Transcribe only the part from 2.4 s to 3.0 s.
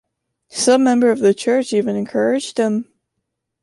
him.